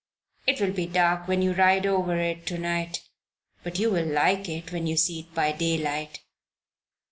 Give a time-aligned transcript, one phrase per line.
[0.47, 3.03] It will be dark when you ride over it to night;
[3.61, 6.21] but you will like it when you see it by daylight."